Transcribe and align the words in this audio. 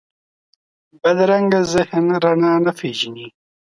بدرنګه 1.01 1.59
ذهن 1.73 2.05
رڼا 2.23 2.53
نه 2.63 2.71
پېژني 2.79 3.27